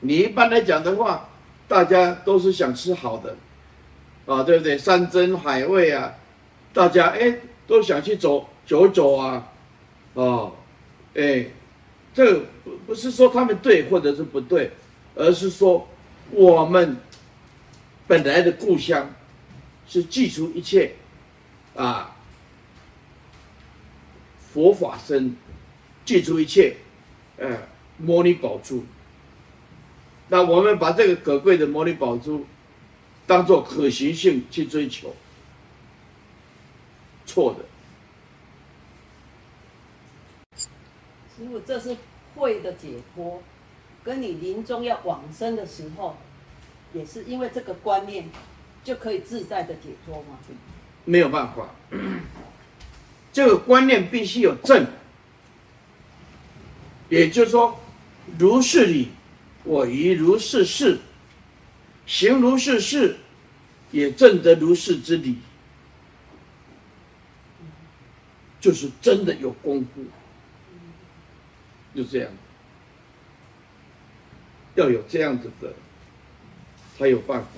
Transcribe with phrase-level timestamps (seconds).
[0.00, 1.28] 你一般来讲的话，
[1.66, 3.36] 大家都是想吃好的，
[4.26, 4.78] 啊，对不对？
[4.78, 6.14] 山珍海味啊，
[6.72, 9.48] 大家哎都想去走走走啊，
[10.14, 10.54] 哦，
[11.14, 11.46] 哎，
[12.14, 14.70] 这不不是说他们对或者是不对，
[15.14, 15.88] 而是说
[16.30, 16.96] 我们
[18.06, 19.10] 本来的故乡
[19.86, 20.92] 是记住一切
[21.74, 22.16] 啊，
[24.52, 25.36] 佛法僧
[26.04, 26.76] 记住一切，
[27.36, 27.58] 呃，
[27.98, 28.84] 摩尼宝珠。
[30.30, 32.44] 那我们把这个可贵的摩尼宝珠
[33.26, 35.14] 当做可行性去追求，
[37.24, 37.64] 错的。
[40.54, 41.96] 师父，这是
[42.34, 43.42] 慧的解脱，
[44.04, 46.16] 跟你临终要往生的时候，
[46.92, 48.28] 也是因为这个观念
[48.84, 50.38] 就可以自在的解脱吗？
[51.06, 51.70] 没有办法，
[53.32, 54.86] 这个观念必须有正，
[57.08, 57.80] 也就是说，
[58.38, 59.08] 如是理。
[59.68, 60.98] 我于如是事，
[62.06, 63.18] 行如是事，
[63.90, 65.36] 也证得如是之理，
[68.58, 70.06] 就是真的有功夫，
[71.94, 72.32] 就这样，
[74.74, 75.74] 要有这样子的，
[76.96, 77.48] 才有办法。